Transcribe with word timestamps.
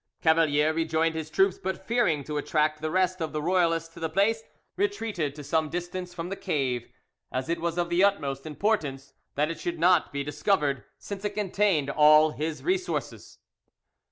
Cavalier 0.23 0.73
rejoined 0.73 1.13
his 1.13 1.29
troops, 1.29 1.59
but 1.59 1.85
fearing 1.85 2.23
to 2.23 2.39
attract 2.39 2.81
the 2.81 2.89
rest 2.89 3.21
of 3.21 3.33
the 3.33 3.39
royalists 3.39 3.93
to 3.93 3.99
the 3.99 4.09
place,—retreated 4.09 5.35
to 5.35 5.43
some 5.43 5.69
distance 5.69 6.11
from 6.11 6.29
the 6.29 6.35
cave, 6.35 6.87
as 7.31 7.49
it 7.49 7.61
was 7.61 7.77
of 7.77 7.89
the 7.91 8.03
utmost 8.03 8.47
importance 8.47 9.13
that 9.35 9.51
it 9.51 9.59
should 9.59 9.77
not 9.77 10.11
be 10.11 10.23
discovered, 10.23 10.85
since 10.97 11.23
it 11.23 11.35
contained 11.35 11.91
all 11.91 12.31
his 12.31 12.63
resources. 12.63 13.37